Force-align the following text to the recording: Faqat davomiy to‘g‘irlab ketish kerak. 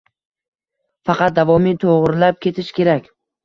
Faqat 1.11 1.37
davomiy 1.41 1.77
to‘g‘irlab 1.87 2.43
ketish 2.49 2.77
kerak. 2.83 3.11